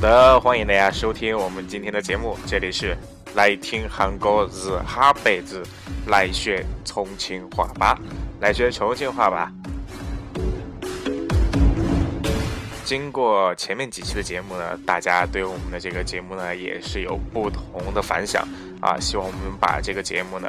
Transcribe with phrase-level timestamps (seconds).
[0.00, 2.96] 的，欢迎大家收听我们今天的节目，这里是
[3.34, 5.62] 来听韩国日哈辈子，
[6.06, 7.98] 来学重庆话吧，
[8.40, 9.52] 来学重庆话吧。
[12.82, 18.48] 经过前面几期的节目呢，大家对我们的这个节目呢也是有不同的反响
[18.80, 20.48] 啊，希望我们把这个节目呢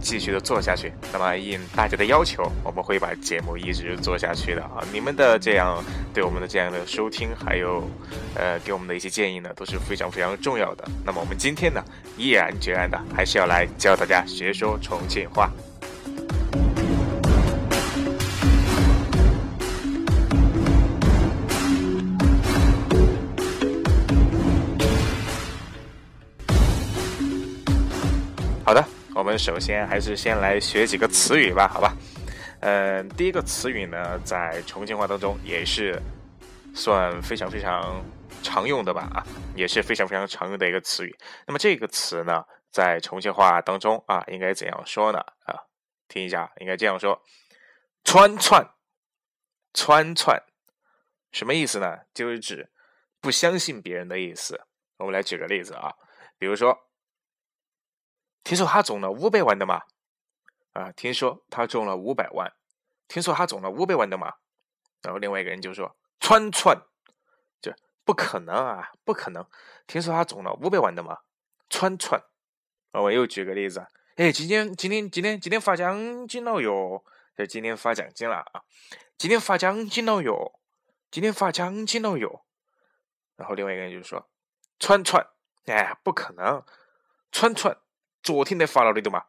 [0.00, 0.92] 继续的做下去。
[1.12, 4.84] 那么应大家的要求，我们会把节目一直做下去的啊。
[4.92, 5.82] 你们的这样
[6.12, 7.88] 对我们的这样的收听，还有
[8.34, 10.84] 呃给我们的一些建议呢，都是非常非常重要的。
[11.04, 11.82] 那么我们今天呢，
[12.16, 15.50] 毅然决然的还是要来教大家学说重庆话。
[29.28, 31.94] 我们首先还是先来学几个词语吧，好吧？
[32.60, 36.00] 嗯，第一个词语呢，在重庆话当中也是
[36.74, 38.02] 算非常非常
[38.42, 39.22] 常用的吧，啊，
[39.54, 41.14] 也是非常非常常用的一个词语。
[41.46, 45.18] 那么这个词呢，在重庆话当中啊，应该怎样说呢？
[45.44, 45.60] 啊，
[46.08, 47.22] 听一下，应该这样说：
[48.04, 48.66] 串串，
[49.74, 50.42] 串串，
[51.32, 51.98] 什么意思呢？
[52.14, 52.70] 就是指
[53.20, 54.58] 不相信别人的意思。
[54.96, 55.92] 我们来举个例子啊，
[56.38, 56.87] 比如说。
[58.44, 59.82] 听说他中了五百万的嘛？
[60.72, 62.52] 啊，听说他中了五百万。
[63.08, 64.34] 听说他中了五百万的嘛？
[65.02, 66.82] 然后另外一个人就说：“串串，
[67.62, 67.72] 就
[68.04, 69.46] 不可能啊，不可能。
[69.86, 71.18] 听说他中了五百万的嘛？
[71.70, 72.22] 串串。”
[72.92, 73.86] 啊我又举个例子，
[74.16, 77.04] 哎，今天今天今天今天发奖金了哟！
[77.36, 78.62] 就今天发奖金了啊！
[79.16, 80.60] 今天发奖金了哟！
[81.10, 82.44] 今天发奖金了哟！
[83.36, 84.28] 然后另外一个人就说
[84.78, 85.26] ：“串串，
[85.66, 86.62] 哎，不可能，
[87.32, 87.78] 串串。”
[88.22, 89.24] 昨天才发了的嘛？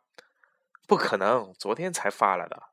[0.88, 2.70] 不可能，昨天才发了的。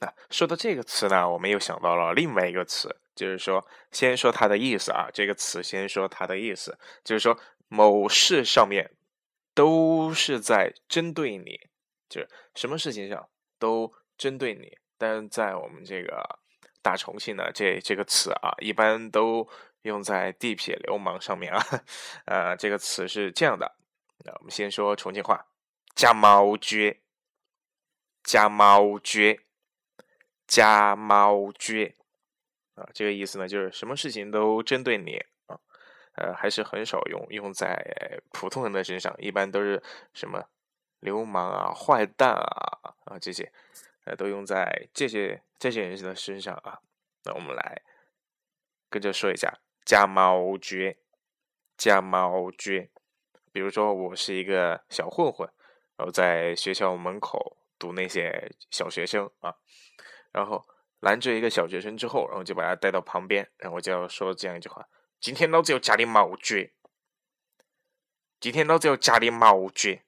[0.00, 5.08] 那说到这个词呢，我们又想到了另外一个词，就是说，先说它的意思啊。
[5.14, 7.38] 这个词先说它的意思，就是说
[7.68, 8.92] 某事上面
[9.54, 11.58] 都是在针对你，
[12.08, 14.76] 就是什么事情上都针对你。
[14.98, 16.38] 但在我们这个
[16.82, 19.48] 大重庆呢，这这个词啊，一般都
[19.82, 21.64] 用在地痞流氓上面啊。
[22.26, 23.76] 呃，这个词是这样的。
[24.24, 25.46] 那我们先说重庆话。
[25.94, 27.00] 加猫绝，
[28.24, 29.40] 加猫绝，
[30.46, 31.94] 加猫绝
[32.74, 32.88] 啊！
[32.92, 35.56] 这个意思呢，就是什么事情都针对你啊，
[36.16, 39.80] 呃，还是很少用用在普通人的身上，一般都是
[40.12, 40.44] 什么
[40.98, 43.52] 流氓啊、坏蛋啊啊这些，
[44.04, 46.80] 呃，都用在这些这些人的身上啊。
[47.22, 47.82] 那我们来
[48.90, 50.98] 跟着说一下加猫绝，
[51.76, 52.90] 加猫绝。
[53.52, 55.48] 比如说，我是一个小混混。
[55.96, 59.54] 然后在学校门口堵那些小学生啊，
[60.32, 60.66] 然后
[61.00, 64.88] 拦住一个小学生之后，然后就把他带到旁边，然后就要说这样一句话
[65.20, 66.72] ：“今天老子要加你毛绝！
[68.40, 70.04] 今天老子要加你毛绝！”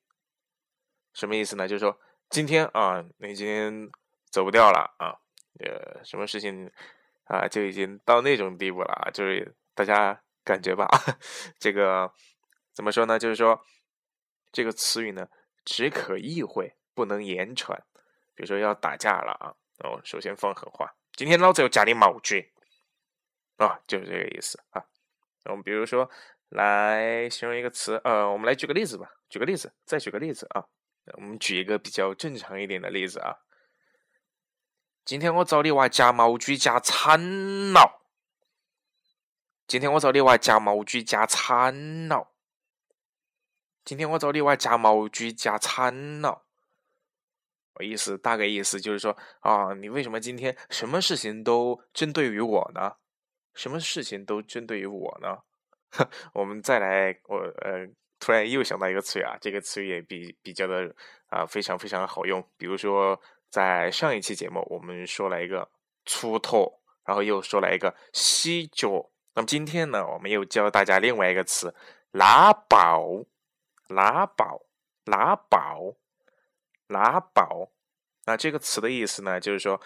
[1.15, 1.69] 什么意思呢？
[1.69, 3.89] 就是说今天啊，你今天
[4.31, 5.21] 走不掉了啊，
[5.61, 6.71] 呃，什么事情
[7.25, 10.89] 啊，就已经到那种地步了啊，就是大家感觉吧，
[11.61, 12.13] 这个
[12.75, 13.19] 怎么说呢？
[13.19, 13.65] 就是说
[14.51, 15.29] 这个词语呢。
[15.67, 17.85] 只可意会，不能言传。
[18.35, 19.53] 比如说要打架了啊，
[19.85, 22.53] 哦，首先放狠话，今天老子要加你毛绝
[23.57, 24.85] 啊，就是这个意思啊。
[25.45, 26.09] 我们比如说
[26.49, 30.65] 来形容一个词，呃，我们来举个例子吧，举个例子，再举个例子啊。
[31.15, 33.37] 我们举一个比较正常一点的例子啊。
[35.05, 37.21] 今天我找你娃夹毛狙加惨
[37.73, 38.03] 了。
[39.67, 42.33] 今天我找你娃夹毛狙加惨了。
[43.87, 46.43] 今天我找你玩夹毛狙夹惨了，
[47.75, 52.97] 我意思大概意思就是说啊，你为什么今天什么事情都针对于我呢？
[53.55, 55.39] 什么事情都针对于我呢？
[56.35, 57.87] 我们再来，我呃，
[58.19, 60.93] 突然又想到一个词语啊，这个词语也比比较的
[61.29, 62.45] 啊非常非常好用。
[62.57, 63.19] 比如说
[63.51, 65.71] 在上一期节目我们说了一个
[66.05, 71.73] 粗头，然后又说了一个洗脚，那么今天呢，我们又教大家另外一个词
[72.11, 73.25] 拉宝。
[73.89, 74.63] 拿宝，
[75.05, 75.95] 拿宝，
[76.89, 77.71] 拿宝。
[78.25, 79.81] 那这个词的意思呢，就是说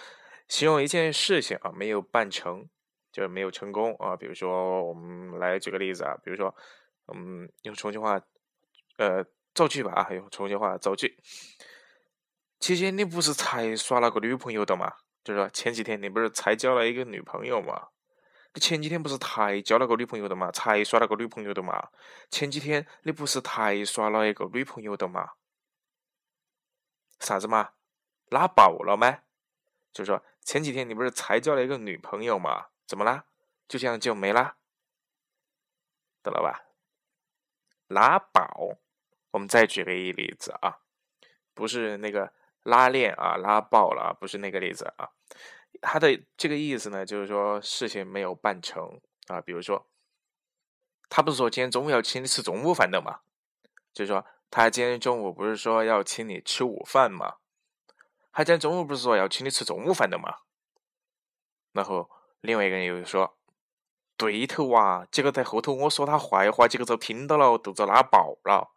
[0.49, 2.69] 形容一件事情啊没有办成，
[3.13, 4.17] 就是没有成功啊。
[4.17, 6.55] 比如说，我们来举个例子啊，比如说，
[7.13, 8.21] 嗯，用重庆话，
[8.97, 9.25] 呃，
[9.55, 11.19] 造句吧啊，用重庆话造句。
[12.59, 14.93] 琪琪，你不是才耍了个女朋友的吗？
[15.23, 17.89] 就是说前几天你不是才交了一个女朋友吗？
[18.53, 20.51] 你前几天不是才交了个女朋友的嘛？
[20.51, 21.91] 才耍了个女朋友的嘛？
[22.31, 25.33] 前几天你不是才耍了一个女朋友的嘛？
[27.21, 27.73] 啥子嘛？
[28.27, 29.21] 拉爆了吗？
[29.93, 32.69] 就是说前几天你不是才交了一个女朋友嘛？
[32.87, 33.25] 怎么啦？
[33.69, 34.57] 就这样就没啦？
[36.23, 36.65] 懂了吧？
[37.87, 38.79] 拉饱，
[39.31, 40.81] 我们再举个一例子啊，
[41.55, 42.33] 不是那个
[42.63, 45.11] 拉链啊拉爆了，不是那个例子啊。
[45.81, 49.41] 他的这个意思呢，就是说事情没有办成啊。
[49.41, 49.87] 比如说，
[51.09, 53.21] 他不是说今天中午要请你吃中午饭的嘛？
[53.93, 57.37] 就是说，他今天中午不是说要请你吃午饭嘛？
[58.33, 60.39] 他今天中午不是说要请你吃中午饭的嘛？
[61.73, 62.11] 然后
[62.41, 63.37] 另外一个人又说
[64.17, 68.71] ：“对头啊，结果在后头我说他坏话，结果遭听到了，肚子拉爆了。”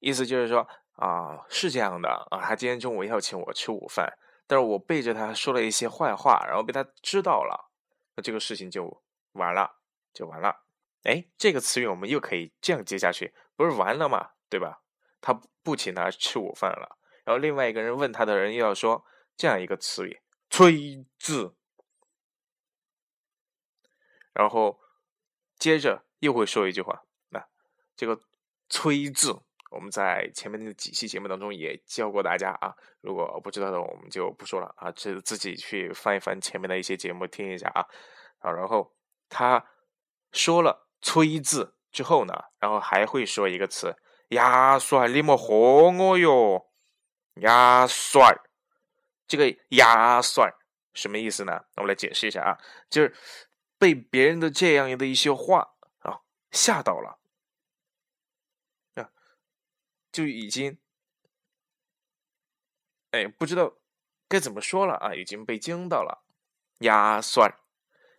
[0.00, 0.66] 意思就是说
[0.96, 4.18] 啊，是这样的啊，他今天中午要请我吃午饭。
[4.46, 7.70] 但是我背着他说了一些坏话，然后被他知道了，
[8.16, 9.02] 那这个事情就
[9.32, 9.78] 完了，
[10.12, 10.64] 就完了。
[11.04, 14.32] 哎，这个词语我们又可以这样接下去，不是完了吗？
[14.48, 14.82] 对吧？
[15.20, 15.32] 他
[15.62, 19.04] 不请他吃午饭了，然后另外一个人问他的人又要说
[19.36, 20.20] 这样一个词语
[20.50, 21.56] “催字”，
[24.34, 24.80] 然后
[25.58, 27.48] 接着又会说一句话，那
[27.96, 28.20] 这个
[28.68, 29.42] “催字”。
[29.74, 37.84] 我们在前面的几期节目当中也教过大家啊，如果不知道的我们就不说了啊，自自己去翻一翻前面的一些节目听一下啊。
[38.38, 38.94] 啊，然后
[39.28, 39.64] 他
[40.30, 43.96] 说了“催”字之后呢，然后还会说一个词
[44.30, 46.66] “牙帅”，你莫喝我哟
[47.42, 48.32] ，“牙帅”，
[49.26, 50.54] 这个“牙帅”
[50.94, 51.52] 什么意思呢？
[51.74, 53.12] 那我们来解释一下啊，就是
[53.78, 56.20] 被别人的这样的一些话啊
[56.52, 57.18] 吓到了。
[60.14, 60.78] 就已经，
[63.10, 63.74] 哎，不知道
[64.28, 65.12] 该怎么说了啊！
[65.12, 66.22] 已经被惊到了，
[66.78, 67.56] 呀，算了，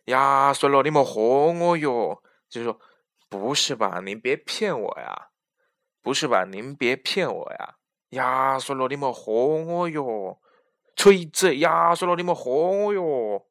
[0.07, 1.21] 呀，算了，你莫喝
[1.53, 2.21] 我哟！
[2.49, 2.81] 就是说，
[3.29, 4.01] 不是吧？
[4.01, 5.29] 您别骗我呀！
[6.01, 6.43] 不是吧？
[6.43, 7.77] 您别骗我呀！
[8.09, 10.41] 呀，算了，你莫喝我哟！
[10.97, 13.47] 锤子，呀，算了，你莫喝我哟！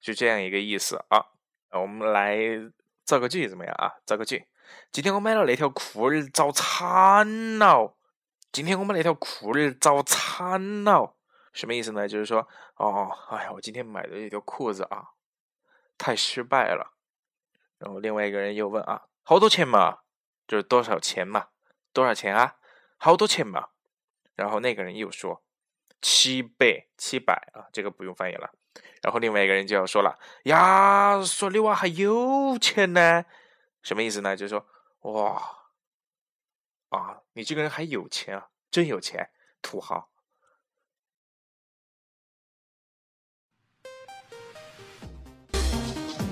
[0.00, 1.26] 就这样一个意思啊！
[1.72, 2.38] 我们来
[3.04, 4.00] 造个句怎么样啊？
[4.06, 4.46] 造个句。
[4.92, 7.96] 今天我买了那条裤儿，遭惨了。
[8.52, 11.14] 今天我买那条裤儿，遭惨了。
[11.52, 12.06] 什么意思呢？
[12.06, 12.46] 就是说，
[12.76, 15.10] 哦，哎呀，我今天买的这条裤子啊，
[15.98, 16.92] 太失败了。
[17.78, 19.98] 然后另外一个人又问啊，好多钱嘛？
[20.46, 21.48] 就是多少钱嘛？
[21.92, 22.56] 多少钱啊？
[22.96, 23.68] 好多钱嘛？
[24.34, 25.42] 然后那个人又说
[26.00, 28.50] 七百，七百啊，这个不用翻译了。
[29.02, 33.24] 然后另外一个人就要说了，呀，说你娃还有钱呢。
[33.86, 34.36] 什么意思呢？
[34.36, 34.66] 就是说，
[35.02, 35.40] 哇，
[36.88, 39.30] 啊，你这个人还有钱啊，真有钱，
[39.62, 40.10] 土豪。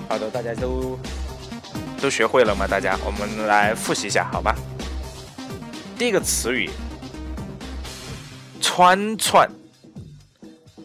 [0.09, 0.99] 好的，大家都
[2.03, 2.67] 都学会了吗？
[2.67, 4.56] 大家，我们来复习一下，好吧？
[5.97, 6.69] 第一个词语，
[8.61, 9.49] 串串，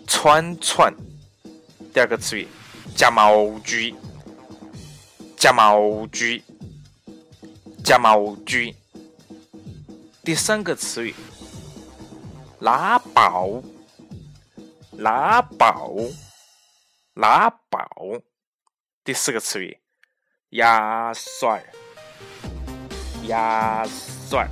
[0.06, 0.94] 串串。
[1.92, 2.48] 第二个词语，
[2.96, 3.96] 夹毛居，
[5.36, 6.44] 夹毛锯。
[7.90, 8.76] 加毛锯，
[10.24, 11.16] 第三个词语，
[12.60, 13.64] 拉宝，
[14.92, 15.96] 拉宝，
[17.16, 17.82] 拉宝。
[19.04, 19.76] 第四个词语，
[20.50, 21.64] 压蒜，
[23.24, 24.48] 压蒜。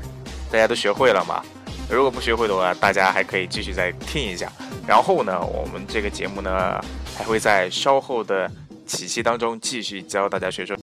[0.52, 1.46] 大家都学会了吗？
[1.92, 4.52] 如果不学会的话，大家还可以继续再听一下。
[4.88, 6.84] 然后呢，我们这个节目呢，
[7.16, 8.52] 还会在稍后的
[8.88, 10.76] 几期当中继续教大家学说。